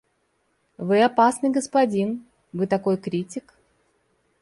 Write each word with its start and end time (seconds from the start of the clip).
Вы 0.79 1.03
опасный 1.03 1.51
господин; 1.51 2.25
вы 2.53 2.65
такой 2.65 2.97
критик. 2.97 3.53